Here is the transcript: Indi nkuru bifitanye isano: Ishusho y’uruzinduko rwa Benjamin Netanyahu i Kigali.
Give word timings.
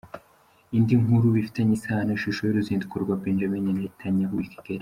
Indi 0.77 0.93
nkuru 1.01 1.25
bifitanye 1.35 1.73
isano: 1.77 2.09
Ishusho 2.17 2.41
y’uruzinduko 2.43 2.95
rwa 3.03 3.15
Benjamin 3.23 3.65
Netanyahu 3.79 4.35
i 4.45 4.49
Kigali. 4.53 4.79